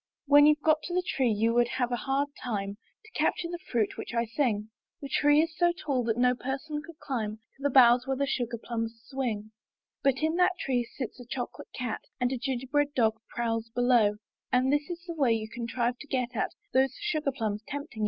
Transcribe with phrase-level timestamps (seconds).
[0.25, 3.59] When you've got to the tree you would have a hard time To capture the
[3.71, 7.61] fruit which I sing; The tree is so tall that no person could climb To
[7.61, 9.51] the boughs where the sugar plums swing:
[10.01, 14.15] But in that tree sits a chocolate cat, And a gingerbread dog prowls below—
[14.51, 17.99] And this is the way you contrive to get at Those sugar plums tempting you
[17.99, 17.99] so.